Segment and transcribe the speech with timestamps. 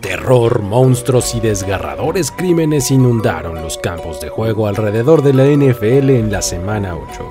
[0.00, 6.32] Terror, monstruos y desgarradores crímenes inundaron los campos de juego alrededor de la NFL en
[6.32, 7.28] la semana 8.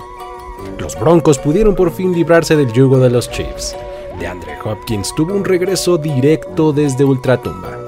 [0.77, 3.75] Los Broncos pudieron por fin librarse del yugo de los Chiefs.
[4.19, 7.79] De Andre Hopkins tuvo un regreso directo desde Ultratumba.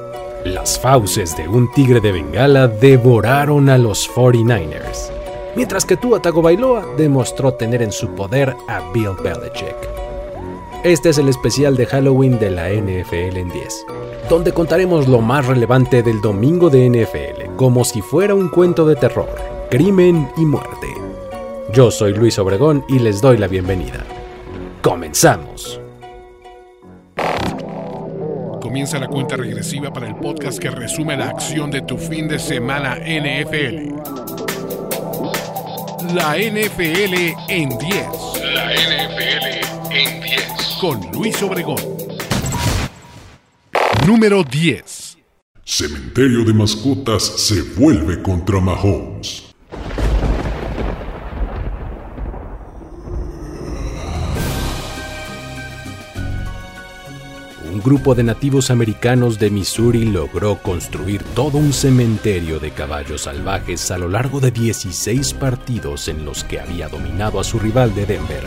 [0.45, 5.11] Las fauces de un tigre de Bengala devoraron a los 49ers,
[5.55, 9.75] mientras que Tua Tagovailoa demostró tener en su poder a Bill Belichick.
[10.83, 13.85] Este es el especial de Halloween de la NFL en 10,
[14.29, 18.95] donde contaremos lo más relevante del domingo de NFL, como si fuera un cuento de
[18.95, 19.29] terror,
[19.71, 20.87] crimen y muerte.
[21.73, 24.05] Yo soy Luis Obregón y les doy la bienvenida.
[24.83, 25.81] ¡Comenzamos!
[28.61, 32.37] Comienza la cuenta regresiva para el podcast que resume la acción de tu fin de
[32.37, 34.34] semana NFL.
[36.15, 37.13] La NFL
[37.49, 38.07] en 10.
[38.53, 40.77] La NFL en 10.
[40.79, 41.75] Con Luis Obregón.
[44.07, 45.17] Número 10.
[45.65, 49.44] Cementerio de mascotas se vuelve contra Mahomes.
[57.85, 63.99] Grupo de nativos americanos de Missouri logró construir todo un cementerio de caballos salvajes a
[63.99, 68.41] lo largo de 16 partidos en los que había dominado a su rival de Denver.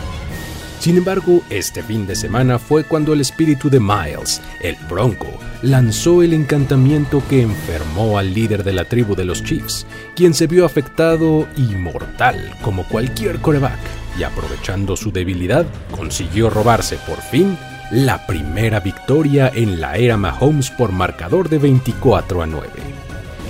[0.81, 5.27] Sin embargo, este fin de semana fue cuando el espíritu de Miles, el Bronco,
[5.61, 9.85] lanzó el encantamiento que enfermó al líder de la tribu de los Chiefs,
[10.17, 13.79] quien se vio afectado y mortal como cualquier coreback,
[14.17, 17.57] y aprovechando su debilidad, consiguió robarse por fin
[17.91, 22.69] la primera victoria en la era Mahomes por marcador de 24 a 9.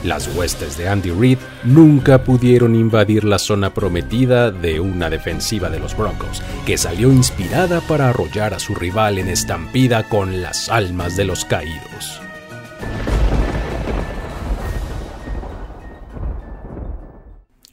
[0.03, 5.79] Las huestes de Andy Reid nunca pudieron invadir la zona prometida de una defensiva de
[5.79, 11.17] los Broncos, que salió inspirada para arrollar a su rival en estampida con las almas
[11.17, 12.21] de los caídos.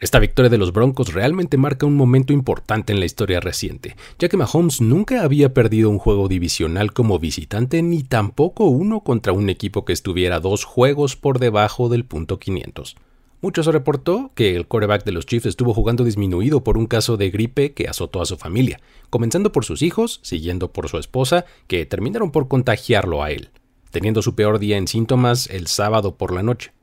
[0.06, 4.28] Esta victoria de los Broncos realmente marca un momento importante en la historia reciente, ya
[4.28, 9.50] que Mahomes nunca había perdido un juego divisional como visitante ni tampoco uno contra un
[9.50, 12.94] equipo que estuviera dos juegos por debajo del punto 500.
[13.40, 17.16] Mucho se reportó que el quarterback de los Chiefs estuvo jugando disminuido por un caso
[17.16, 18.78] de gripe que azotó a su familia,
[19.10, 23.50] comenzando por sus hijos, siguiendo por su esposa, que terminaron por contagiarlo a él,
[23.90, 26.75] teniendo su peor día en síntomas el sábado por la noche.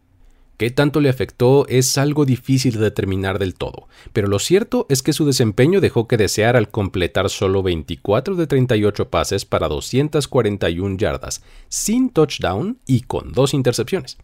[0.64, 5.04] Qué tanto le afectó es algo difícil de determinar del todo, pero lo cierto es
[5.04, 10.96] que su desempeño dejó que desear al completar solo 24 de 38 pases para 241
[10.96, 14.20] yardas, sin touchdown y con dos intercepciones.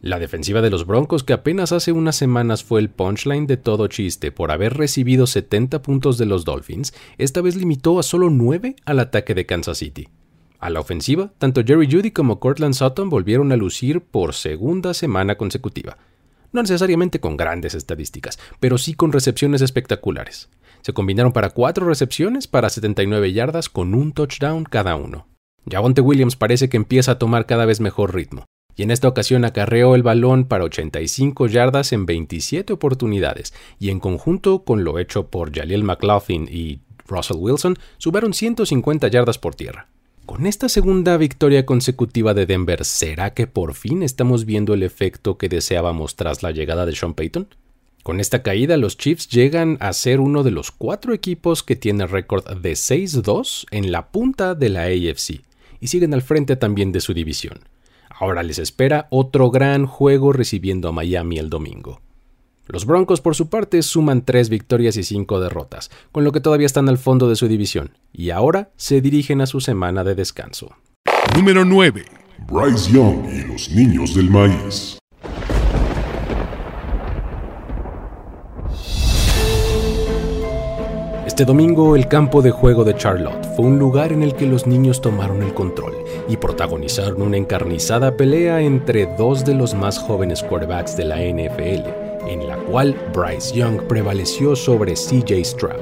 [0.00, 3.86] La defensiva de los Broncos, que apenas hace unas semanas fue el punchline de todo
[3.86, 8.74] chiste por haber recibido 70 puntos de los Dolphins, esta vez limitó a solo 9
[8.84, 10.08] al ataque de Kansas City.
[10.64, 15.34] A la ofensiva, tanto Jerry Judy como Cortland Sutton volvieron a lucir por segunda semana
[15.34, 15.98] consecutiva.
[16.52, 20.48] No necesariamente con grandes estadísticas, pero sí con recepciones espectaculares.
[20.80, 25.26] Se combinaron para cuatro recepciones para 79 yardas con un touchdown cada uno.
[25.70, 29.44] Javonte Williams parece que empieza a tomar cada vez mejor ritmo, y en esta ocasión
[29.44, 35.28] acarreó el balón para 85 yardas en 27 oportunidades, y en conjunto con lo hecho
[35.28, 39.88] por Jaleel McLaughlin y Russell Wilson, subieron 150 yardas por tierra.
[40.26, 45.36] Con esta segunda victoria consecutiva de Denver, ¿será que por fin estamos viendo el efecto
[45.36, 47.48] que deseábamos tras la llegada de Sean Payton?
[48.02, 52.06] Con esta caída, los Chiefs llegan a ser uno de los cuatro equipos que tiene
[52.06, 55.42] récord de 6-2 en la punta de la AFC
[55.80, 57.60] y siguen al frente también de su división.
[58.08, 62.00] Ahora les espera otro gran juego recibiendo a Miami el domingo.
[62.66, 66.66] Los Broncos, por su parte, suman tres victorias y cinco derrotas, con lo que todavía
[66.66, 70.70] están al fondo de su división, y ahora se dirigen a su semana de descanso.
[71.36, 72.04] Número 9.
[72.46, 74.98] Bryce Young y los niños del maíz.
[81.26, 84.68] Este domingo el campo de juego de Charlotte fue un lugar en el que los
[84.68, 85.94] niños tomaron el control
[86.28, 92.03] y protagonizaron una encarnizada pelea entre dos de los más jóvenes quarterbacks de la NFL,
[92.28, 95.80] en la cual Bryce Young prevaleció sobre CJ Stroud.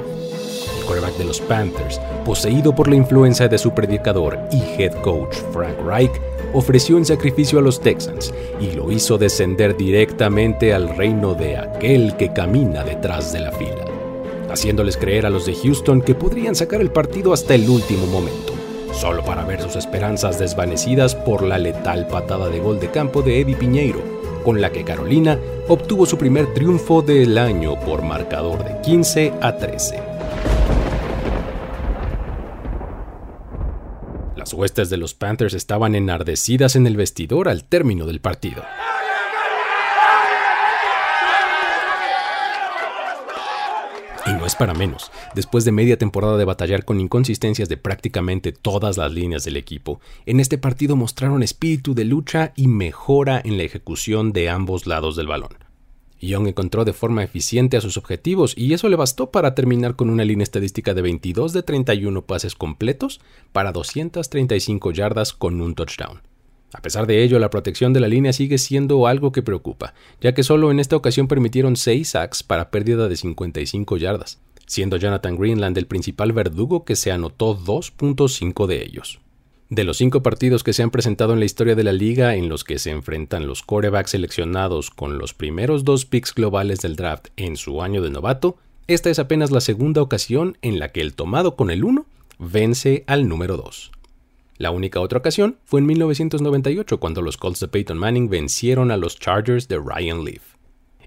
[0.79, 5.37] El quarterback de los Panthers, poseído por la influencia de su predicador y head coach
[5.53, 6.13] Frank Reich,
[6.53, 12.17] ofreció en sacrificio a los Texans y lo hizo descender directamente al reino de aquel
[12.17, 13.85] que camina detrás de la fila,
[14.51, 18.53] haciéndoles creer a los de Houston que podrían sacar el partido hasta el último momento,
[18.93, 23.41] solo para ver sus esperanzas desvanecidas por la letal patada de gol de campo de
[23.41, 24.12] Eddie Piñeiro,
[24.43, 29.57] con la que Carolina obtuvo su primer triunfo del año por marcador de 15 a
[29.57, 30.03] 13.
[34.37, 38.63] Las huestes de los Panthers estaban enardecidas en el vestidor al término del partido.
[44.33, 45.11] Y no es para menos.
[45.35, 50.01] Después de media temporada de batallar con inconsistencias de prácticamente todas las líneas del equipo,
[50.25, 55.17] en este partido mostraron espíritu de lucha y mejora en la ejecución de ambos lados
[55.17, 55.53] del balón.
[56.23, 60.09] Young encontró de forma eficiente a sus objetivos y eso le bastó para terminar con
[60.09, 63.21] una línea estadística de 22 de 31 pases completos
[63.53, 66.23] para 235 yardas con un touchdown.
[66.73, 70.33] A pesar de ello, la protección de la línea sigue siendo algo que preocupa, ya
[70.33, 75.37] que solo en esta ocasión permitieron 6 sacks para pérdida de 55 yardas, siendo Jonathan
[75.37, 79.21] Greenland el principal verdugo que se anotó 2.5 de ellos.
[79.69, 82.51] De los cinco partidos que se han presentado en la historia de la liga en
[82.51, 87.29] los que se enfrentan los quarterbacks seleccionados con los primeros dos picks globales del draft
[87.37, 91.15] en su año de novato, esta es apenas la segunda ocasión en la que el
[91.15, 92.05] tomado con el 1
[92.39, 93.93] vence al número 2.
[94.63, 98.97] La única otra ocasión fue en 1998 cuando los Colts de Peyton Manning vencieron a
[98.97, 100.55] los Chargers de Ryan Leaf.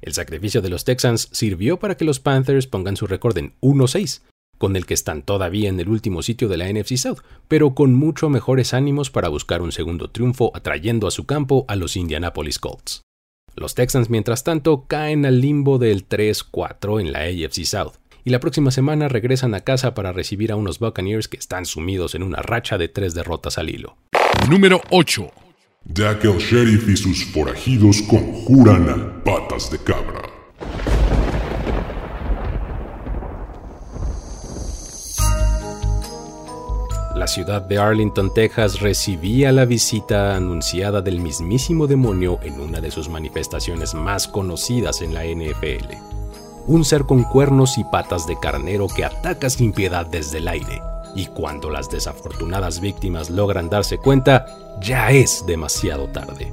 [0.02, 4.24] El sacrificio de los Texans sirvió para que los Panthers pongan su récord en 1-6,
[4.58, 7.94] con el que están todavía en el último sitio de la NFC South, pero con
[7.94, 12.60] mucho mejores ánimos para buscar un segundo triunfo atrayendo a su campo a los Indianapolis
[12.60, 13.04] Colts.
[13.56, 17.94] Los Texans, mientras tanto, caen al limbo del 3-4 en la AFC South,
[18.26, 22.16] y la próxima semana regresan a casa para recibir a unos Buccaneers que están sumidos
[22.16, 23.98] en una racha de tres derrotas al hilo.
[24.50, 25.32] Número 8.
[25.86, 30.22] Ya que el sheriff y sus forajidos conjuran a patas de cabra.
[37.16, 42.90] La ciudad de Arlington, Texas recibía la visita anunciada del mismísimo demonio en una de
[42.90, 46.15] sus manifestaciones más conocidas en la NFL
[46.68, 50.82] un ser con cuernos y patas de carnero que ataca sin piedad desde el aire.
[51.16, 54.46] Y cuando las desafortunadas víctimas logran darse cuenta,
[54.82, 56.52] ya es demasiado tarde.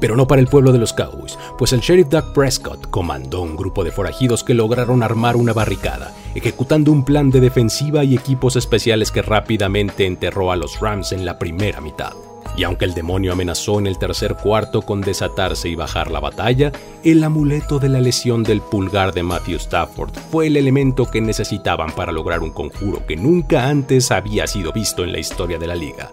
[0.00, 3.56] Pero no para el pueblo de los Cowboys, pues el sheriff Doug Prescott comandó un
[3.56, 8.56] grupo de forajidos que lograron armar una barricada, ejecutando un plan de defensiva y equipos
[8.56, 12.12] especiales que rápidamente enterró a los Rams en la primera mitad.
[12.56, 16.72] Y aunque el demonio amenazó en el tercer cuarto con desatarse y bajar la batalla,
[17.02, 21.90] el amuleto de la lesión del pulgar de Matthew Stafford fue el elemento que necesitaban
[21.92, 25.74] para lograr un conjuro que nunca antes había sido visto en la historia de la
[25.74, 26.12] liga.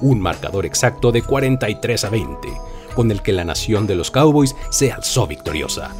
[0.00, 2.48] Un marcador exacto de 43 a 20,
[2.94, 5.94] con el que la nación de los Cowboys se alzó victoriosa.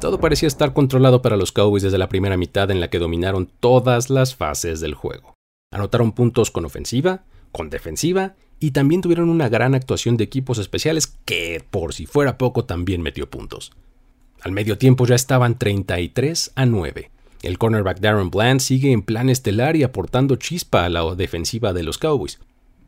[0.00, 3.50] Todo parecía estar controlado para los Cowboys desde la primera mitad en la que dominaron
[3.60, 5.37] todas las fases del juego.
[5.70, 11.18] Anotaron puntos con ofensiva, con defensiva y también tuvieron una gran actuación de equipos especiales
[11.26, 13.72] que, por si fuera poco, también metió puntos.
[14.40, 17.10] Al medio tiempo ya estaban 33 a 9.
[17.42, 21.82] El cornerback Darren Bland sigue en plan estelar y aportando chispa a la defensiva de
[21.82, 22.40] los Cowboys.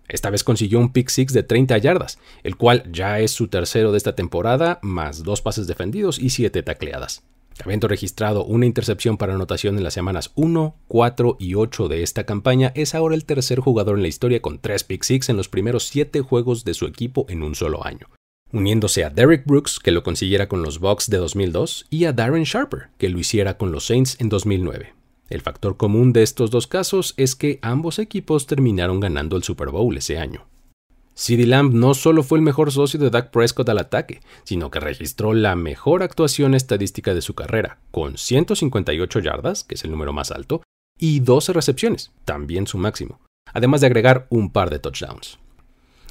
[0.08, 3.92] Esta vez consiguió un pick six de 30 yardas, el cual ya es su tercero
[3.92, 7.22] de esta temporada, más dos pases defendidos y siete tacleadas.
[7.62, 12.24] Habiendo registrado una intercepción para anotación en las semanas 1, 4 y 8 de esta
[12.24, 15.48] campaña, es ahora el tercer jugador en la historia con 3 pick six en los
[15.48, 18.06] primeros 7 juegos de su equipo en un solo año,
[18.52, 22.44] uniéndose a Derek Brooks, que lo consiguiera con los Bucks de 2002, y a Darren
[22.44, 24.94] Sharper, que lo hiciera con los Saints en 2009.
[25.28, 29.68] El factor común de estos dos casos es que ambos equipos terminaron ganando el Super
[29.68, 30.49] Bowl ese año.
[31.14, 34.80] CeeDee Lamb no solo fue el mejor socio de Dak Prescott al ataque, sino que
[34.80, 40.12] registró la mejor actuación estadística de su carrera, con 158 yardas, que es el número
[40.12, 40.62] más alto,
[40.98, 43.20] y 12 recepciones, también su máximo,
[43.52, 45.38] además de agregar un par de touchdowns.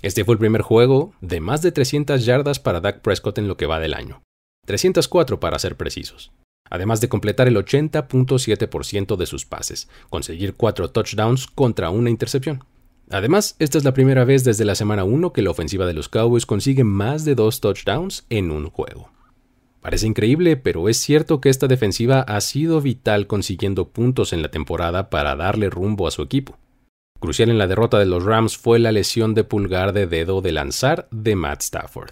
[0.01, 3.57] Este fue el primer juego de más de 300 yardas para Dak Prescott en lo
[3.57, 4.21] que va del año,
[4.65, 6.31] 304 para ser precisos,
[6.69, 12.63] además de completar el 80.7% de sus pases, conseguir 4 touchdowns contra una intercepción.
[13.11, 16.09] Además, esta es la primera vez desde la semana 1 que la ofensiva de los
[16.09, 19.09] Cowboys consigue más de dos touchdowns en un juego.
[19.81, 24.51] Parece increíble, pero es cierto que esta defensiva ha sido vital consiguiendo puntos en la
[24.51, 26.57] temporada para darle rumbo a su equipo.
[27.19, 30.51] Crucial en la derrota de los Rams fue la lesión de pulgar de dedo de
[30.51, 32.11] lanzar de Matt Stafford.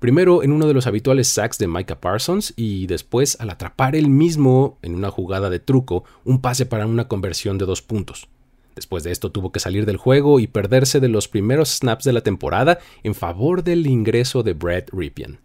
[0.00, 4.10] Primero en uno de los habituales sacks de Micah Parsons y después al atrapar él
[4.10, 8.28] mismo en una jugada de truco un pase para una conversión de dos puntos.
[8.74, 12.12] Después de esto tuvo que salir del juego y perderse de los primeros snaps de
[12.12, 15.40] la temporada en favor del ingreso de Brett Ripien.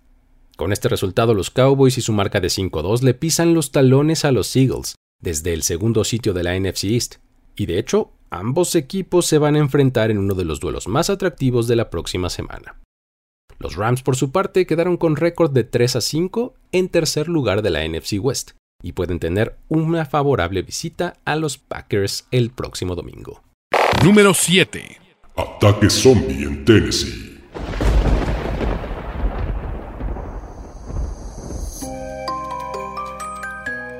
[0.57, 4.31] Con este resultado los Cowboys y su marca de 5-2 le pisan los talones a
[4.31, 7.15] los Eagles desde el segundo sitio de la NFC East,
[7.55, 11.09] y de hecho Ambos equipos se van a enfrentar en uno de los duelos más
[11.09, 12.79] atractivos de la próxima semana.
[13.57, 17.63] Los Rams, por su parte, quedaron con récord de 3 a 5 en tercer lugar
[17.63, 22.95] de la NFC West y pueden tener una favorable visita a los Packers el próximo
[22.95, 23.43] domingo.
[24.03, 24.97] Número 7.
[25.35, 27.29] Ataque zombie en Tennessee.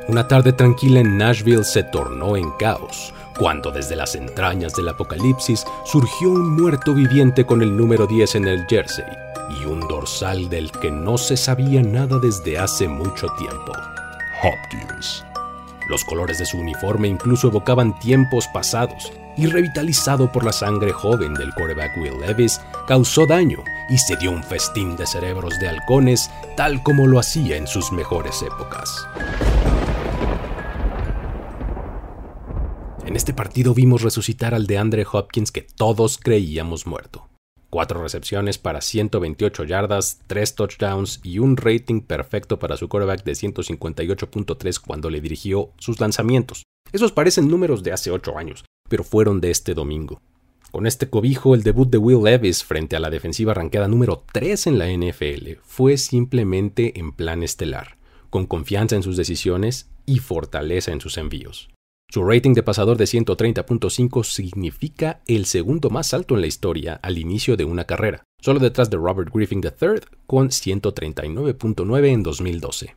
[0.09, 5.63] Una tarde tranquila en Nashville se tornó en caos, cuando desde las entrañas del apocalipsis
[5.85, 9.05] surgió un muerto viviente con el número 10 en el jersey
[9.61, 13.73] y un dorsal del que no se sabía nada desde hace mucho tiempo.
[14.43, 15.23] Hopkins.
[15.89, 21.33] Los colores de su uniforme incluso evocaban tiempos pasados, y revitalizado por la sangre joven
[21.33, 26.29] del quarterback Will Levis, causó daño y se dio un festín de cerebros de halcones
[26.57, 29.07] tal como lo hacía en sus mejores épocas.
[33.05, 37.28] En este partido vimos resucitar al de Andre Hopkins que todos creíamos muerto.
[37.69, 43.33] Cuatro recepciones para 128 yardas, tres touchdowns y un rating perfecto para su quarterback de
[43.33, 46.63] 158.3 cuando le dirigió sus lanzamientos.
[46.91, 50.19] Esos parecen números de hace 8 años, pero fueron de este domingo.
[50.71, 54.67] Con este cobijo, el debut de Will Levis frente a la defensiva ranqueada número 3
[54.67, 57.97] en la NFL fue simplemente en plan estelar,
[58.31, 61.69] con confianza en sus decisiones y fortaleza en sus envíos.
[62.11, 67.19] Su rating de pasador de 130.5 significa el segundo más alto en la historia al
[67.19, 72.95] inicio de una carrera, solo detrás de Robert Griffin III con 139.9 en 2012.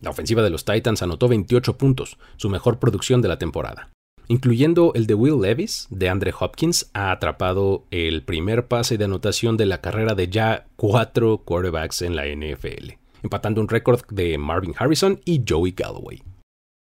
[0.00, 3.90] La ofensiva de los Titans anotó 28 puntos, su mejor producción de la temporada.
[4.28, 9.58] Incluyendo el de Will Levis, de Andre Hopkins ha atrapado el primer pase de anotación
[9.58, 12.92] de la carrera de ya cuatro quarterbacks en la NFL,
[13.22, 16.22] empatando un récord de Marvin Harrison y Joey Galloway.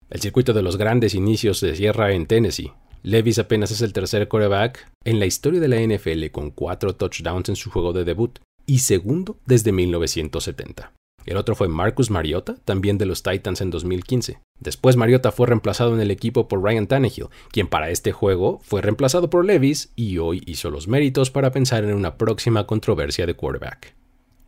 [0.09, 2.71] El circuito de los grandes inicios se cierra en Tennessee.
[3.03, 7.49] Levis apenas es el tercer quarterback en la historia de la NFL con cuatro touchdowns
[7.49, 10.93] en su juego de debut y segundo desde 1970.
[11.25, 14.39] El otro fue Marcus Mariota, también de los Titans en 2015.
[14.61, 18.81] Después Mariota fue reemplazado en el equipo por Ryan Tannehill, quien para este juego fue
[18.81, 23.33] reemplazado por Levis y hoy hizo los méritos para pensar en una próxima controversia de
[23.33, 23.96] quarterback.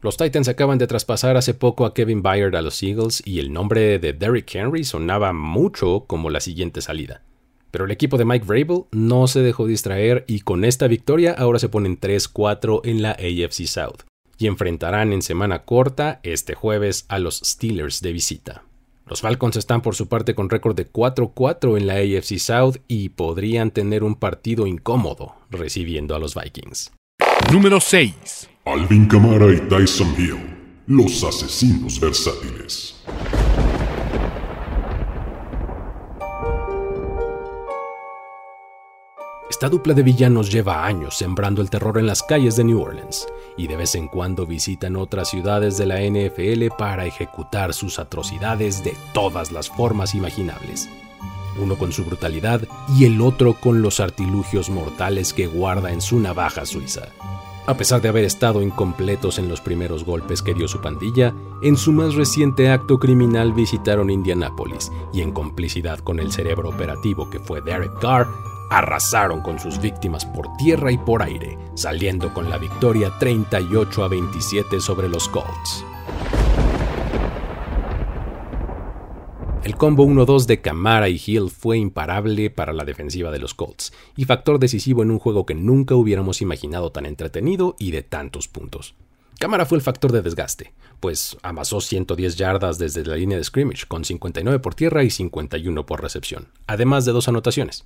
[0.02, 3.52] Los Titans acaban de traspasar hace poco a Kevin Byard a los Eagles y el
[3.52, 7.22] nombre de Derrick Henry sonaba mucho como la siguiente salida.
[7.70, 11.60] Pero el equipo de Mike Vrabel no se dejó distraer y con esta victoria ahora
[11.60, 14.04] se ponen 3-4 en la AFC South
[14.38, 18.64] y enfrentarán en semana corta este jueves a los Steelers de visita.
[19.06, 23.10] Los Falcons están por su parte con récord de 4-4 en la AFC South y
[23.10, 26.94] podrían tener un partido incómodo recibiendo a los Vikings.
[27.52, 28.50] Número 6.
[28.72, 30.38] Alvin Kamara y Tyson Hill,
[30.86, 32.96] los asesinos versátiles.
[39.50, 43.26] Esta dupla de villanos lleva años sembrando el terror en las calles de New Orleans
[43.58, 48.84] y de vez en cuando visitan otras ciudades de la NFL para ejecutar sus atrocidades
[48.84, 50.88] de todas las formas imaginables.
[51.60, 52.62] Uno con su brutalidad
[52.96, 57.10] y el otro con los artilugios mortales que guarda en su navaja suiza.
[57.68, 61.78] A pesar de haber estado incompletos en los primeros golpes que dio su pandilla, en
[61.78, 67.40] su más reciente acto criminal visitaron Indianápolis y en complicidad con el cerebro operativo que
[67.40, 68.28] fue Derek Carr,
[68.70, 74.08] arrasaron con sus víctimas por tierra y por aire, saliendo con la victoria 38 a
[74.08, 75.86] 27 sobre los Colts.
[79.70, 83.94] El combo 1-2 de Camara y Hill fue imparable para la defensiva de los Colts
[84.18, 88.48] y factor decisivo en un juego que nunca hubiéramos imaginado tan entretenido y de tantos
[88.48, 88.96] puntos.
[89.38, 93.86] Camara fue el factor de desgaste, pues amasó 110 yardas desde la línea de scrimmage
[93.88, 97.86] con 59 por tierra y 51 por recepción, además de dos anotaciones.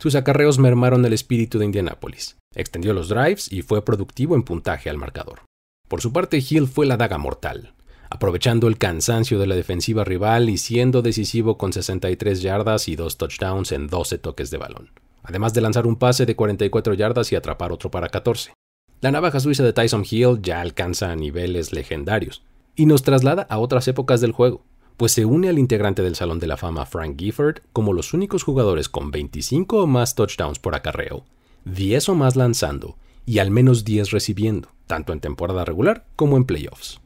[0.00, 4.90] Sus acarreos mermaron el espíritu de Indianápolis, extendió los drives y fue productivo en puntaje
[4.90, 5.42] al marcador.
[5.86, 7.74] Por su parte, Hill fue la daga mortal,
[8.10, 13.16] aprovechando el cansancio de la defensiva rival y siendo decisivo con 63 yardas y dos
[13.16, 14.90] touchdowns en 12 toques de balón,
[15.22, 18.52] además de lanzar un pase de 44 yardas y atrapar otro para 14.
[19.00, 22.42] La navaja suiza de Tyson Hill ya alcanza niveles legendarios
[22.74, 24.64] y nos traslada a otras épocas del juego,
[24.96, 28.42] pues se une al integrante del Salón de la Fama Frank Gifford como los únicos
[28.42, 31.24] jugadores con 25 o más touchdowns por acarreo,
[31.64, 36.44] 10 o más lanzando y al menos 10 recibiendo, tanto en temporada regular como en
[36.44, 37.00] playoffs.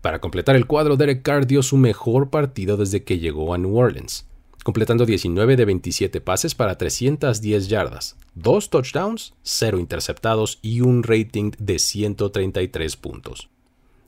[0.00, 3.76] Para completar el cuadro, Derek Carr dio su mejor partido desde que llegó a New
[3.76, 4.26] Orleans,
[4.64, 11.52] completando 19 de 27 pases para 310 yardas, 2 touchdowns, 0 interceptados y un rating
[11.58, 13.50] de 133 puntos.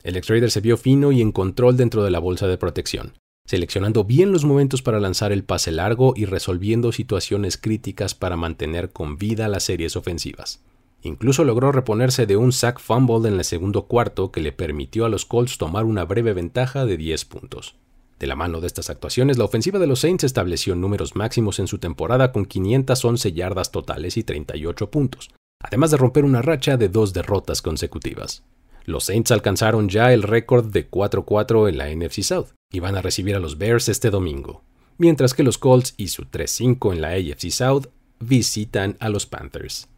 [0.03, 3.13] El ex-Raider se vio fino y en control dentro de la bolsa de protección,
[3.47, 8.91] seleccionando bien los momentos para lanzar el pase largo y resolviendo situaciones críticas para mantener
[8.91, 10.61] con vida las series ofensivas.
[11.03, 15.09] Incluso logró reponerse de un sack fumble en el segundo cuarto que le permitió a
[15.09, 17.75] los Colts tomar una breve ventaja de 10 puntos.
[18.21, 21.67] De la mano de estas actuaciones, la ofensiva de los Saints estableció números máximos en
[21.67, 26.89] su temporada con 511 yardas totales y 38 puntos, además de romper una racha de
[26.89, 28.45] dos derrotas consecutivas.
[28.85, 33.03] Los Saints alcanzaron ya el récord de 4-4 en la NFC South y van a
[33.03, 34.63] recibir a los Bears este domingo,
[34.99, 37.87] mientras que los Colts y su 3-5 en la AFC South
[38.21, 39.89] visitan a los Panthers.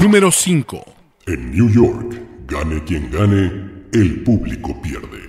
[0.00, 0.84] Número 5.
[1.26, 5.28] En New York, gane quien gane, el público pierde.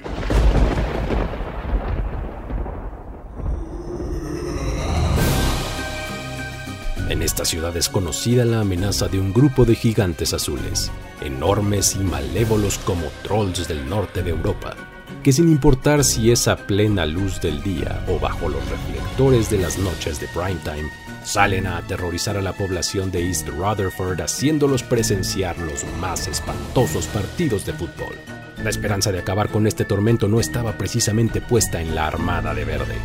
[7.09, 10.91] En esta ciudad es conocida la amenaza de un grupo de gigantes azules,
[11.21, 14.75] enormes y malévolos como trolls del norte de Europa,
[15.21, 19.59] que sin importar si es a plena luz del día o bajo los reflectores de
[19.59, 20.89] las noches de primetime,
[21.23, 27.65] salen a aterrorizar a la población de East Rutherford haciéndolos presenciar los más espantosos partidos
[27.65, 28.15] de fútbol.
[28.63, 32.65] La esperanza de acabar con este tormento no estaba precisamente puesta en la Armada de
[32.65, 32.95] Verde,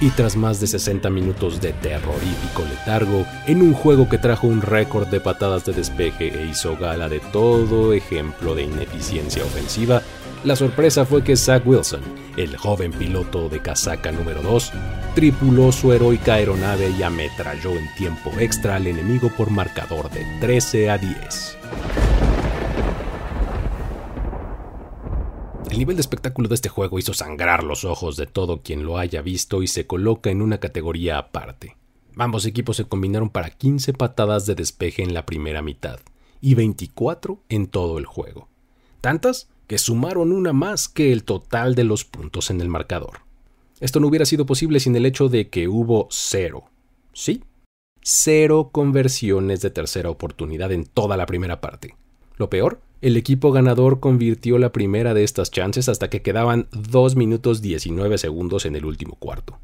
[0.00, 4.62] y tras más de 60 minutos de terrorífico letargo, en un juego que trajo un
[4.62, 10.02] récord de patadas de despeje e hizo gala de todo ejemplo de ineficiencia ofensiva,
[10.44, 12.00] la sorpresa fue que Zach Wilson,
[12.38, 14.72] el joven piloto de casaca número 2,
[15.14, 20.90] tripuló su heroica aeronave y ametralló en tiempo extra al enemigo por marcador de 13
[20.90, 21.58] a 10.
[25.70, 28.98] El nivel de espectáculo de este juego hizo sangrar los ojos de todo quien lo
[28.98, 31.76] haya visto y se coloca en una categoría aparte.
[32.16, 36.00] Ambos equipos se combinaron para 15 patadas de despeje en la primera mitad
[36.40, 38.48] y 24 en todo el juego.
[39.00, 43.20] Tantas que sumaron una más que el total de los puntos en el marcador.
[43.78, 46.64] Esto no hubiera sido posible sin el hecho de que hubo cero,
[47.12, 47.44] ¿sí?
[48.02, 51.94] Cero conversiones de tercera oportunidad en toda la primera parte.
[52.36, 57.14] Lo peor el equipo ganador convirtió la primera de estas chances hasta que quedaban 2
[57.14, 59.60] minutos 19 segundos en el último cuarto.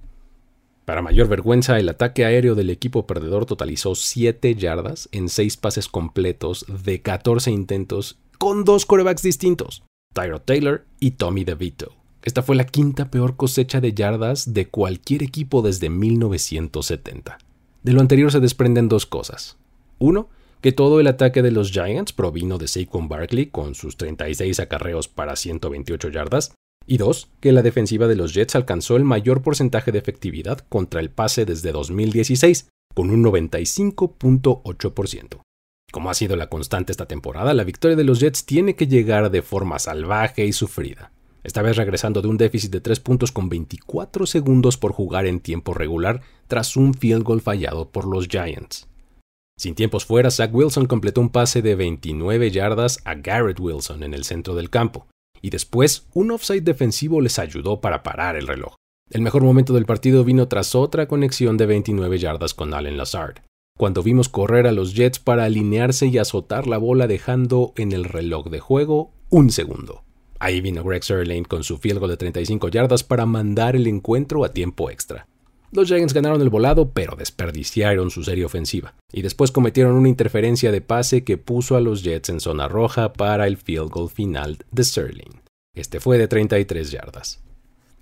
[0.85, 5.89] Para mayor vergüenza, el ataque aéreo del equipo perdedor totalizó 7 yardas en 6 pases
[5.89, 9.83] completos de 14 intentos con dos corebacks distintos,
[10.15, 11.93] Tyro Taylor y Tommy DeVito.
[12.23, 17.37] Esta fue la quinta peor cosecha de yardas de cualquier equipo desde 1970.
[17.83, 19.59] De lo anterior se desprenden dos cosas.
[19.99, 20.31] Uno,
[20.63, 25.09] que todo el ataque de los Giants provino de Saquon Barkley con sus 36 acarreos
[25.09, 26.55] para 128 yardas,
[26.87, 31.01] y dos, que la defensiva de los Jets alcanzó el mayor porcentaje de efectividad contra
[31.01, 35.41] el pase desde 2016, con un 95.8%.
[35.95, 39.31] Como ha sido la constante esta temporada, la victoria de los Jets tiene que llegar
[39.31, 41.13] de forma salvaje y sufrida,
[41.45, 45.39] esta vez regresando de un déficit de 3 puntos con 24 segundos por jugar en
[45.39, 48.89] tiempo regular tras un field goal fallado por los Giants.
[49.57, 54.15] Sin tiempos fuera, Zach Wilson completó un pase de 29 yardas a Garrett Wilson en
[54.15, 55.07] el centro del campo,
[55.43, 58.75] y después un offside defensivo les ayudó para parar el reloj.
[59.13, 63.45] El mejor momento del partido vino tras otra conexión de 29 yardas con Allen Lazard,
[63.77, 68.05] cuando vimos correr a los Jets para alinearse y azotar la bola dejando en el
[68.05, 70.05] reloj de juego un segundo.
[70.39, 74.45] Ahí vino Greg Sirlane con su field goal de 35 yardas para mandar el encuentro
[74.45, 75.27] a tiempo extra.
[75.73, 80.71] Los Giants ganaron el volado, pero desperdiciaron su serie ofensiva, y después cometieron una interferencia
[80.71, 84.59] de pase que puso a los Jets en zona roja para el field goal final
[84.71, 85.41] de Sterling.
[85.75, 87.44] Este fue de 33 yardas.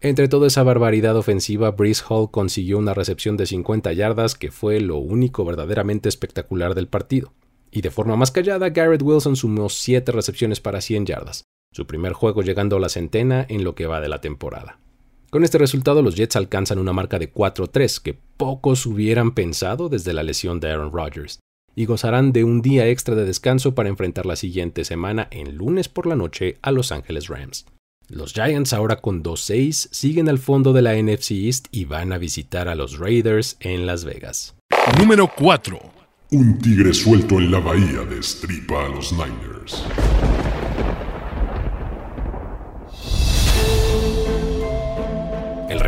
[0.05, 4.81] Entre toda esa barbaridad ofensiva, Brees Hall consiguió una recepción de 50 yardas que fue
[4.81, 7.33] lo único verdaderamente espectacular del partido.
[7.71, 12.15] Y de forma más callada, Garrett Wilson sumó 7 recepciones para 100 yardas, su primer
[12.15, 14.81] juego llegando a la centena en lo que va de la temporada.
[15.31, 20.13] Con este resultado, los Jets alcanzan una marca de 4-3 que pocos hubieran pensado desde
[20.13, 21.39] la lesión de Aaron Rodgers,
[21.77, 25.89] y gozarán de un día extra de descanso para enfrentar la siguiente semana en lunes
[25.89, 27.67] por la noche a Los Angeles Rams.
[28.09, 32.19] Los Giants ahora con 2-6 siguen al fondo de la NFC East y van a
[32.19, 34.55] visitar a los Raiders en Las Vegas.
[34.99, 35.79] Número 4.
[36.33, 39.85] Un tigre suelto en la bahía destripa a los Niners.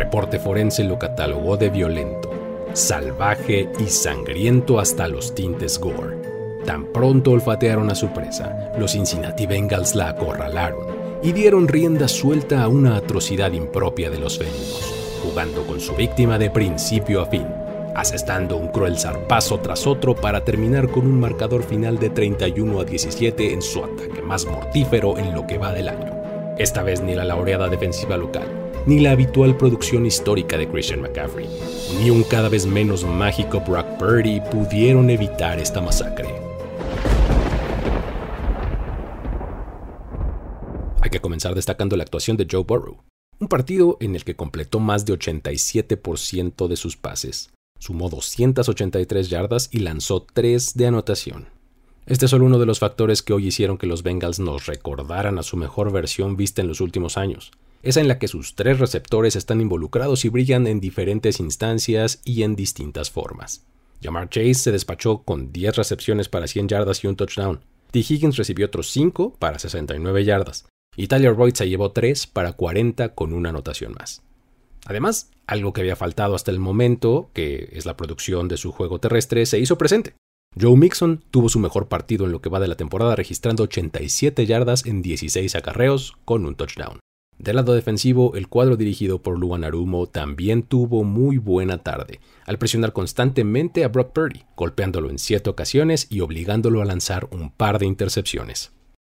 [0.05, 2.29] reporte forense lo catalogó de violento,
[2.73, 6.15] salvaje y sangriento hasta los tintes gore.
[6.65, 10.94] Tan pronto olfatearon a su presa, los Cincinnati Bengals la acorralaron
[11.25, 16.37] y dieron rienda suelta a una atrocidad impropia de los felinos, jugando con su víctima
[16.37, 17.47] de principio a fin,
[17.95, 22.85] asestando un cruel zarpazo tras otro para terminar con un marcador final de 31 a
[22.85, 26.13] 17 en su ataque más mortífero en lo que va del año.
[26.59, 28.45] Esta vez ni la laureada defensiva local,
[28.85, 31.49] ni la habitual producción histórica de Christian McCaffrey,
[32.03, 36.44] ni un cada vez menos mágico Brock Purdy pudieron evitar esta masacre.
[41.15, 43.01] Que comenzar destacando la actuación de Joe Burrow,
[43.39, 49.69] un partido en el que completó más de 87% de sus pases, sumó 283 yardas
[49.71, 51.47] y lanzó 3 de anotación.
[52.05, 55.39] Este es solo uno de los factores que hoy hicieron que los Bengals nos recordaran
[55.39, 57.51] a su mejor versión vista en los últimos años,
[57.81, 62.43] esa en la que sus tres receptores están involucrados y brillan en diferentes instancias y
[62.43, 63.63] en distintas formas.
[64.03, 67.61] Jamar Chase se despachó con 10 recepciones para 100 yardas y un touchdown.
[67.91, 67.99] T.
[67.99, 70.65] Higgins recibió otros 5 para 69 yardas.
[70.95, 74.21] Y Tyler Boyd se llevó 3 para 40 con una anotación más.
[74.85, 78.99] Además, algo que había faltado hasta el momento, que es la producción de su juego
[78.99, 80.15] terrestre, se hizo presente.
[80.59, 84.45] Joe Mixon tuvo su mejor partido en lo que va de la temporada registrando 87
[84.45, 86.99] yardas en 16 acarreos con un touchdown.
[87.37, 92.57] Del lado defensivo, el cuadro dirigido por Luan Arumo también tuvo muy buena tarde, al
[92.57, 97.77] presionar constantemente a Brock Purdy, golpeándolo en siete ocasiones y obligándolo a lanzar un par
[97.77, 98.71] de intercepciones.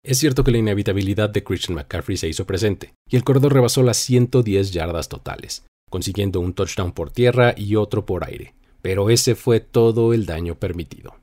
[0.07, 3.83] Es cierto que la inevitabilidad de Christian McCaffrey se hizo presente, y el corredor rebasó
[3.83, 9.35] las 110 yardas totales, consiguiendo un touchdown por tierra y otro por aire, pero ese
[9.35, 11.17] fue todo el daño permitido.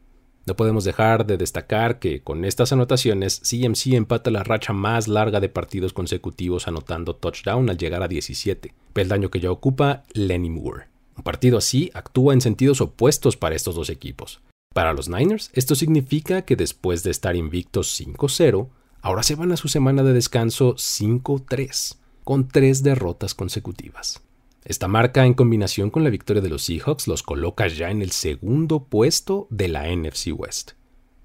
[0.45, 5.39] No podemos dejar de destacar que con estas anotaciones CMC empata la racha más larga
[5.39, 10.87] de partidos consecutivos anotando touchdown al llegar a 17, peldaño que ya ocupa Lenny Moore.
[11.15, 14.41] Un partido así actúa en sentidos opuestos para estos dos equipos.
[14.73, 18.69] Para los Niners, esto significa que después de estar invictos 5-0,
[19.01, 24.23] ahora se van a su semana de descanso 5-3, con tres derrotas consecutivas.
[24.65, 28.11] Esta marca, en combinación con la victoria de los Seahawks, los coloca ya en el
[28.11, 30.71] segundo puesto de la NFC West.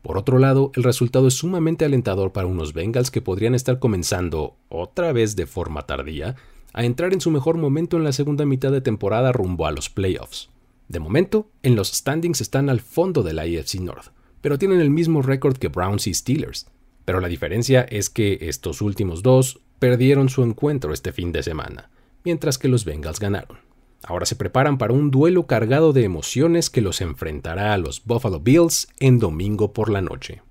[0.02, 4.56] Por otro lado, el resultado es sumamente alentador para unos Bengals que podrían estar comenzando,
[4.68, 6.36] otra vez de forma tardía,
[6.74, 9.88] a entrar en su mejor momento en la segunda mitad de temporada rumbo a los
[9.88, 10.50] playoffs.
[10.88, 14.90] De momento, en los standings están al fondo de la AFC North, pero tienen el
[14.90, 16.66] mismo récord que Browns y Steelers.
[17.04, 21.90] Pero la diferencia es que estos últimos dos perdieron su encuentro este fin de semana
[22.24, 23.58] mientras que los Bengals ganaron.
[24.04, 28.40] Ahora se preparan para un duelo cargado de emociones que los enfrentará a los Buffalo
[28.40, 30.42] Bills en domingo por la noche.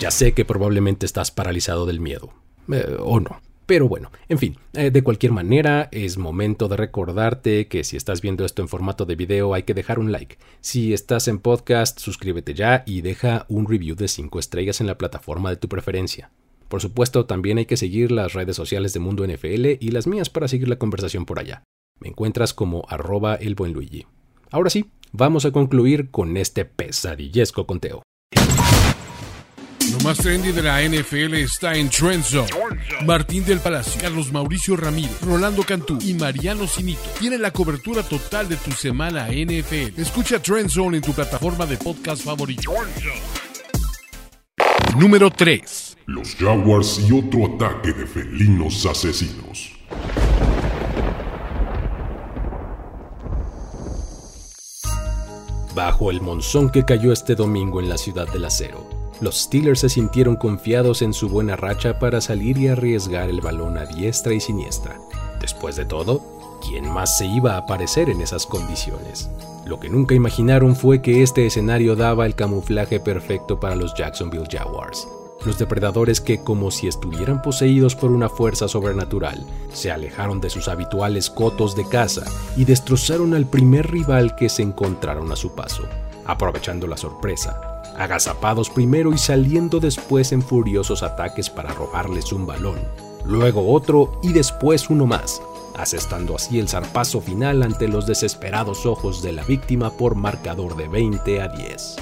[0.00, 2.32] Ya sé que probablemente estás paralizado del miedo,
[2.72, 3.40] eh, o no.
[3.66, 8.20] Pero bueno, en fin, eh, de cualquier manera, es momento de recordarte que si estás
[8.20, 10.36] viendo esto en formato de video hay que dejar un like.
[10.60, 14.98] Si estás en podcast, suscríbete ya y deja un review de 5 estrellas en la
[14.98, 16.30] plataforma de tu preferencia.
[16.68, 20.28] Por supuesto, también hay que seguir las redes sociales de Mundo NFL y las mías
[20.28, 21.62] para seguir la conversación por allá.
[22.00, 24.06] Me encuentras como arroba el buen Luigi.
[24.50, 28.02] Ahora sí, vamos a concluir con este pesadillesco conteo.
[30.04, 32.48] Más trendy de la NFL está en Trend Zone.
[33.04, 38.48] Martín del Palacio, Carlos Mauricio Ramírez, Rolando Cantú y Mariano Sinito tienen la cobertura total
[38.48, 39.98] de tu semana NFL.
[40.00, 42.70] Escucha Trend Zone en tu plataforma de podcast favorito.
[44.96, 49.70] Número 3 los Jaguars y otro ataque de felinos asesinos.
[55.74, 58.88] Bajo el monzón que cayó este domingo en la ciudad del acero,
[59.20, 63.78] los Steelers se sintieron confiados en su buena racha para salir y arriesgar el balón
[63.78, 64.98] a diestra y siniestra.
[65.40, 69.30] Después de todo, ¿quién más se iba a aparecer en esas condiciones?
[69.66, 74.48] Lo que nunca imaginaron fue que este escenario daba el camuflaje perfecto para los Jacksonville
[74.50, 75.06] Jaguars
[75.44, 80.68] los depredadores que, como si estuvieran poseídos por una fuerza sobrenatural, se alejaron de sus
[80.68, 82.24] habituales cotos de caza
[82.56, 85.84] y destrozaron al primer rival que se encontraron a su paso,
[86.24, 92.78] aprovechando la sorpresa, agazapados primero y saliendo después en furiosos ataques para robarles un balón,
[93.24, 95.40] luego otro y después uno más,
[95.76, 100.88] asestando así el zarpazo final ante los desesperados ojos de la víctima por marcador de
[100.88, 101.96] 20 a 10.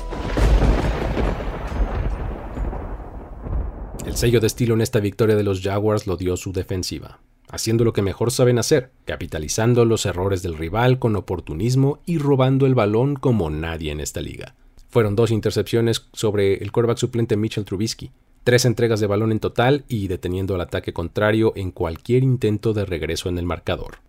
[4.07, 7.85] El sello de estilo en esta victoria de los Jaguars lo dio su defensiva, haciendo
[7.85, 12.75] lo que mejor saben hacer, capitalizando los errores del rival con oportunismo y robando el
[12.75, 14.55] balón como nadie en esta liga.
[14.93, 18.13] Fueron dos intercepciones sobre el quarterback suplente Mitchell Trubisky,
[18.45, 22.85] tres entregas de balón en total y deteniendo al ataque contrario en cualquier intento de
[22.85, 24.01] regreso en el marcador.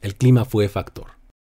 [0.00, 1.08] El clima fue factor.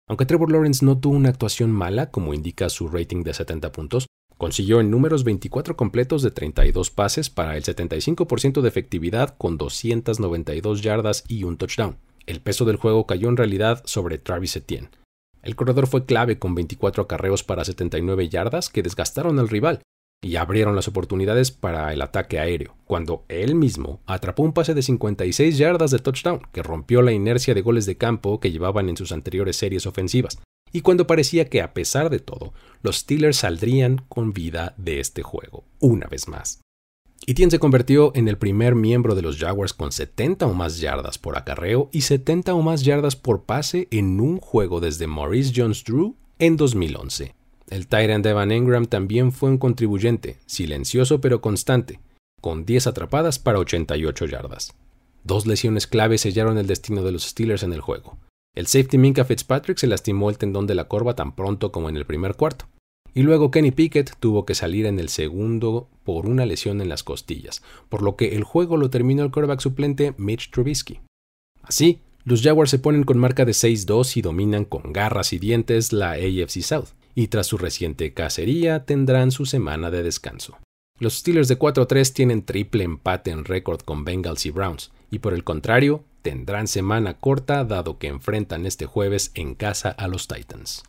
[0.09, 4.07] Aunque Trevor Lawrence no tuvo una actuación mala, como indica su rating de 70 puntos,
[4.39, 10.81] Consiguió en números 24 completos de 32 pases para el 75% de efectividad con 292
[10.81, 11.97] yardas y un touchdown.
[12.25, 14.91] El peso del juego cayó en realidad sobre Travis Etienne.
[15.43, 19.83] El corredor fue clave con 24 acarreos para 79 yardas que desgastaron al rival,
[20.21, 24.83] y abrieron las oportunidades para el ataque aéreo, cuando él mismo atrapó un pase de
[24.83, 28.97] 56 yardas de touchdown que rompió la inercia de goles de campo que llevaban en
[28.97, 30.39] sus anteriores series ofensivas,
[30.73, 35.23] y cuando parecía que a pesar de todo, los Steelers saldrían con vida de este
[35.23, 36.61] juego, una vez más.
[37.31, 41.19] Etienne se convirtió en el primer miembro de los Jaguars con 70 o más yardas
[41.19, 46.17] por acarreo y 70 o más yardas por pase en un juego desde Maurice Jones-Drew
[46.39, 47.35] en 2011.
[47.69, 52.01] El Tyrant Evan Engram también fue un contribuyente, silencioso pero constante,
[52.41, 54.73] con 10 atrapadas para 88 yardas.
[55.23, 58.17] Dos lesiones clave sellaron el destino de los Steelers en el juego.
[58.55, 61.99] El safety Minka Fitzpatrick se lastimó el tendón de la corva tan pronto como en
[61.99, 62.69] el primer cuarto.
[63.15, 67.03] Y luego Kenny Pickett tuvo que salir en el segundo por una lesión en las
[67.03, 71.01] costillas, por lo que el juego lo terminó el quarterback suplente Mitch Trubisky.
[71.63, 75.93] Así, los Jaguars se ponen con marca de 6-2 y dominan con garras y dientes
[75.93, 80.57] la AFC South y tras su reciente cacería tendrán su semana de descanso.
[81.01, 85.35] Los Steelers de 4-3 tienen triple empate en récord con Bengals y Browns, y por
[85.35, 90.85] el contrario, tendrán semana corta dado que enfrentan este jueves en casa a los Titans.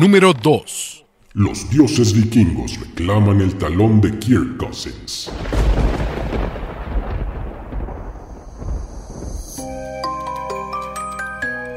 [0.00, 1.01] Número 2.
[1.34, 5.30] Los dioses vikingos reclaman el talón de Kirk Cousins.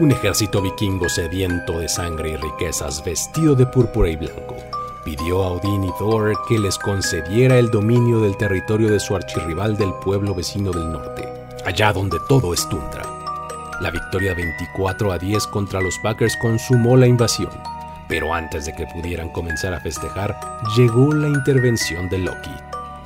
[0.01, 4.57] Un ejército vikingo sediento de sangre y riquezas, vestido de púrpura y blanco,
[5.05, 9.77] pidió a Odín y Thor que les concediera el dominio del territorio de su archirrival
[9.77, 11.29] del pueblo vecino del norte,
[11.63, 13.03] allá donde todo es tundra.
[13.79, 17.51] La victoria 24 a 10 contra los Packers consumó la invasión,
[18.07, 20.39] pero antes de que pudieran comenzar a festejar,
[20.77, 22.51] llegó la intervención de Loki,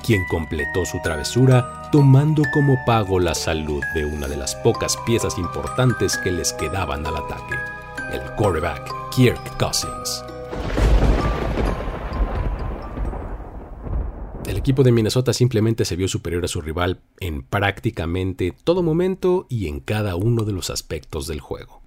[0.04, 5.38] quien completó su travesura tomando como pago la salud de una de las pocas piezas
[5.38, 7.56] importantes que les quedaban al ataque,
[8.14, 10.24] el quarterback Kirk Cousins.
[14.50, 19.46] El equipo de Minnesota simplemente se vio superior a su rival en prácticamente todo momento
[19.48, 21.79] y en cada uno de los aspectos del juego.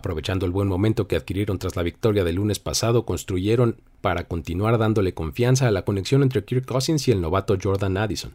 [0.00, 4.78] Aprovechando el buen momento que adquirieron tras la victoria del lunes pasado, construyeron para continuar
[4.78, 8.32] dándole confianza a la conexión entre Kirk Cousins y el novato Jordan Addison.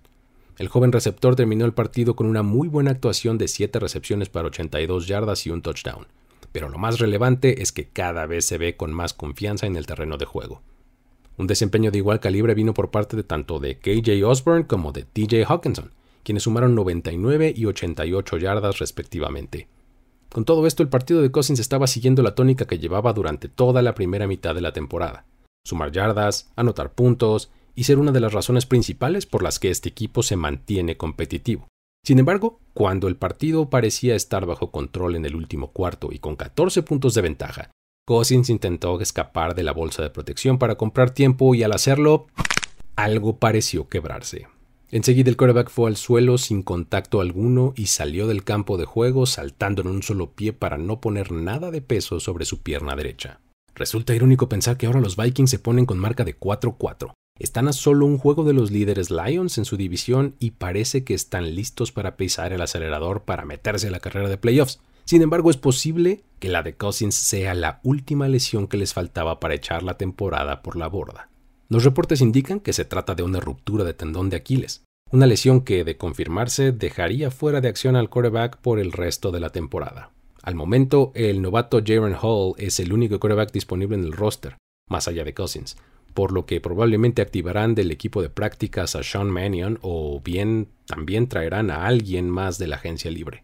[0.59, 4.45] El joven receptor terminó el partido con una muy buena actuación de 7 recepciones para
[4.45, 6.05] 82 yardas y un touchdown.
[6.51, 9.87] Pero lo más relevante es que cada vez se ve con más confianza en el
[9.87, 10.61] terreno de juego.
[11.35, 15.01] Un desempeño de igual calibre vino por parte de tanto de KJ Osborne como de
[15.01, 15.89] TJ Hawkinson,
[16.21, 19.67] quienes sumaron 99 y 88 yardas respectivamente.
[20.35, 23.81] Con todo esto, el partido de Cousins estaba siguiendo la tónica que llevaba durante toda
[23.81, 25.23] la primera mitad de la temporada.
[25.65, 29.87] Sumar yardas, anotar puntos y ser una de las razones principales por las que este
[29.87, 31.69] equipo se mantiene competitivo.
[32.05, 36.35] Sin embargo, cuando el partido parecía estar bajo control en el último cuarto y con
[36.35, 37.71] 14 puntos de ventaja,
[38.05, 42.27] Cousins intentó escapar de la bolsa de protección para comprar tiempo y al hacerlo,
[42.97, 44.47] algo pareció quebrarse.
[44.95, 49.25] Enseguida el quarterback fue al suelo sin contacto alguno y salió del campo de juego
[49.25, 53.41] saltando en un solo pie para no poner nada de peso sobre su pierna derecha.
[53.75, 57.11] Resulta irónico pensar que ahora los Vikings se ponen con marca de 4-4.
[57.37, 61.13] Están a solo un juego de los líderes Lions en su división y parece que
[61.13, 64.79] están listos para pisar el acelerador para meterse a la carrera de playoffs.
[65.03, 69.41] Sin embargo, es posible que la de Cousins sea la última lesión que les faltaba
[69.41, 71.27] para echar la temporada por la borda.
[71.67, 74.84] Los reportes indican que se trata de una ruptura de tendón de Aquiles,
[75.15, 79.39] una lesión que, de confirmarse, dejaría fuera de acción al quarterback por el resto de
[79.39, 80.11] la temporada.
[80.43, 84.57] Al momento, el novato Jaron Hall es el único quarterback disponible en el roster,
[84.89, 85.77] más allá de Cousins,
[86.13, 91.29] por lo que probablemente activarán del equipo de prácticas a Sean Mannion o bien también
[91.29, 93.43] traerán a alguien más de la agencia libre.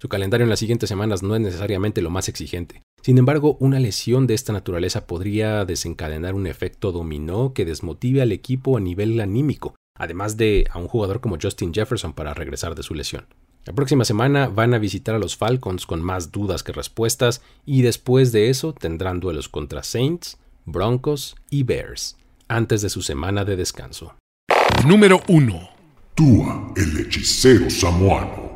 [0.00, 2.82] Su calendario en las siguientes semanas no es necesariamente lo más exigente.
[3.02, 8.32] Sin embargo, una lesión de esta naturaleza podría desencadenar un efecto dominó que desmotive al
[8.32, 12.82] equipo a nivel anímico, además de a un jugador como Justin Jefferson para regresar de
[12.82, 13.26] su lesión.
[13.64, 17.82] La próxima semana van a visitar a los Falcons con más dudas que respuestas y
[17.82, 22.16] después de eso tendrán duelos contra Saints, Broncos y Bears,
[22.48, 24.16] antes de su semana de descanso.
[24.86, 25.68] Número 1.
[26.14, 28.52] Tua, el hechicero samoano.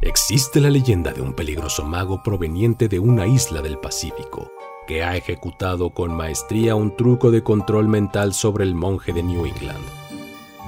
[0.00, 4.50] Existe la leyenda de un peligroso mago proveniente de una isla del Pacífico,
[4.86, 9.46] que ha ejecutado con maestría un truco de control mental sobre el monje de New
[9.46, 9.84] England.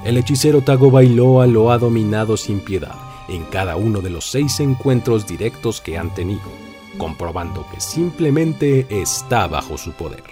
[0.03, 2.95] El hechicero Tago Bailoa lo ha dominado sin piedad
[3.27, 6.49] en cada uno de los seis encuentros directos que han tenido,
[6.97, 10.23] comprobando que simplemente está bajo su poder.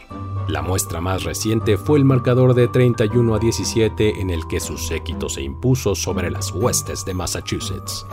[0.47, 4.77] La muestra más reciente fue el marcador de 31 a 17 en el que su
[4.77, 8.05] séquito se impuso sobre las huestes de Massachusetts.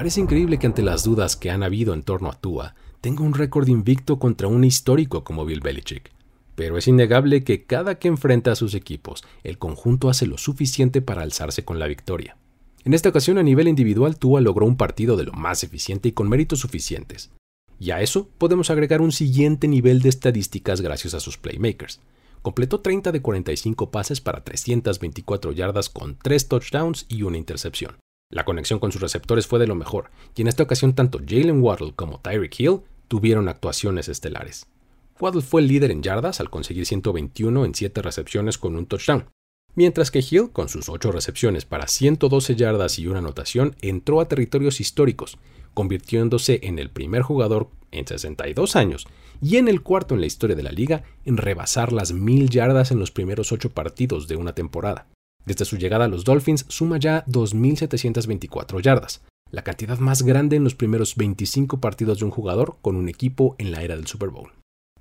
[0.00, 3.34] Parece increíble que ante las dudas que han habido en torno a Tua, tenga un
[3.34, 6.10] récord invicto contra un histórico como Bill Belichick.
[6.54, 11.02] Pero es innegable que cada que enfrenta a sus equipos, el conjunto hace lo suficiente
[11.02, 12.38] para alzarse con la victoria.
[12.82, 16.12] En esta ocasión a nivel individual, Tua logró un partido de lo más eficiente y
[16.12, 17.30] con méritos suficientes.
[17.78, 22.00] Y a eso podemos agregar un siguiente nivel de estadísticas gracias a sus playmakers.
[22.40, 27.96] Completó 30 de 45 pases para 324 yardas con 3 touchdowns y una intercepción.
[28.30, 31.60] La conexión con sus receptores fue de lo mejor, y en esta ocasión tanto Jalen
[31.60, 34.66] Waddle como Tyreek Hill tuvieron actuaciones estelares.
[35.18, 39.26] Waddle fue el líder en yardas al conseguir 121 en 7 recepciones con un touchdown,
[39.74, 44.28] mientras que Hill, con sus 8 recepciones para 112 yardas y una anotación, entró a
[44.28, 45.36] territorios históricos,
[45.74, 49.08] convirtiéndose en el primer jugador en 62 años
[49.42, 52.92] y en el cuarto en la historia de la liga en rebasar las mil yardas
[52.92, 55.08] en los primeros 8 partidos de una temporada.
[55.44, 60.64] Desde su llegada a los Dolphins suma ya 2.724 yardas, la cantidad más grande en
[60.64, 64.30] los primeros 25 partidos de un jugador con un equipo en la era del Super
[64.30, 64.52] Bowl.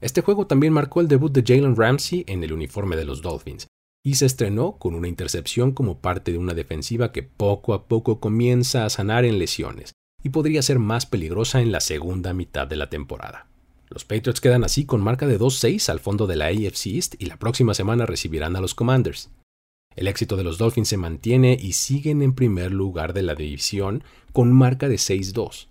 [0.01, 3.67] Este juego también marcó el debut de Jalen Ramsey en el uniforme de los Dolphins,
[4.03, 8.19] y se estrenó con una intercepción como parte de una defensiva que poco a poco
[8.19, 12.75] comienza a sanar en lesiones y podría ser más peligrosa en la segunda mitad de
[12.75, 13.47] la temporada.
[13.89, 17.25] Los Patriots quedan así con marca de 2-6 al fondo de la AFC East y
[17.25, 19.31] la próxima semana recibirán a los Commanders.
[19.95, 24.03] El éxito de los Dolphins se mantiene y siguen en primer lugar de la división
[24.31, 25.67] con marca de 6-2.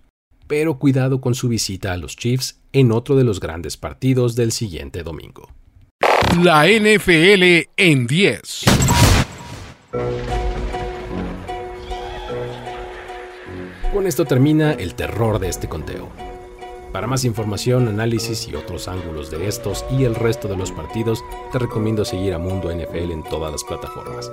[0.47, 4.51] Pero cuidado con su visita a los Chiefs en otro de los grandes partidos del
[4.51, 5.49] siguiente domingo.
[6.43, 8.65] La NFL en 10.
[13.93, 16.28] Con esto termina el terror de este conteo.
[16.91, 21.23] Para más información, análisis y otros ángulos de estos y el resto de los partidos,
[21.51, 24.31] te recomiendo seguir a Mundo NFL en todas las plataformas.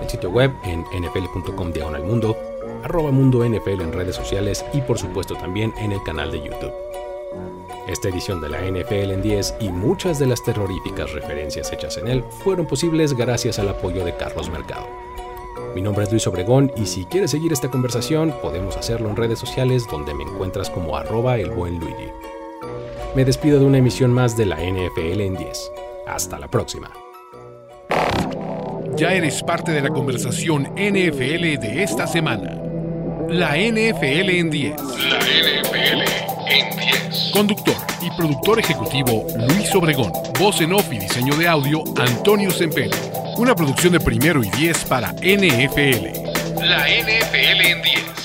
[0.00, 2.36] El sitio web en nfl.com diagonal mundo,
[2.82, 6.72] arroba mundo NFL en redes sociales y por supuesto también en el canal de YouTube.
[7.86, 12.08] Esta edición de la NFL en 10 y muchas de las terroríficas referencias hechas en
[12.08, 14.86] él fueron posibles gracias al apoyo de Carlos Mercado.
[15.74, 19.38] Mi nombre es Luis Obregón y si quieres seguir esta conversación podemos hacerlo en redes
[19.38, 22.08] sociales donde me encuentras como arroba el buen Luigi.
[23.14, 25.72] Me despido de una emisión más de la NFL en 10.
[26.06, 26.90] Hasta la próxima.
[28.96, 32.58] Ya eres parte de la conversación NFL de esta semana.
[33.28, 34.76] La NFL en 10.
[35.08, 36.02] La NFL
[36.48, 37.30] en 10.
[37.32, 40.12] Conductor y productor ejecutivo Luis Obregón.
[40.38, 43.21] Voz en off y diseño de audio Antonio Sempere.
[43.36, 46.64] Una producción de primero y 10 para NFL.
[46.64, 48.21] La NFL en 10.